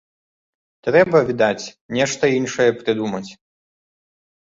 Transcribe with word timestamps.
Трэба, 0.87 1.21
відаць, 1.29 1.71
нешта 1.99 2.33
іншае 2.41 2.69
прыдумаць. 2.83 3.27